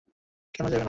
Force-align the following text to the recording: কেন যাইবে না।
কেন 0.55 0.65
যাইবে 0.65 0.73
না। 0.73 0.79